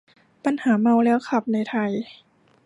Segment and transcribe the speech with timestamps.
[0.45, 1.91] ปัญหาเมาแล้วขับในไทย